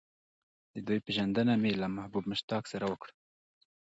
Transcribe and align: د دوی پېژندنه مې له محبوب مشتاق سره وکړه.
د 0.73 0.75
دوی 0.87 0.99
پېژندنه 1.05 1.53
مې 1.61 1.71
له 1.81 1.87
محبوب 1.97 2.23
مشتاق 2.31 2.63
سره 2.73 2.85
وکړه. 2.91 3.13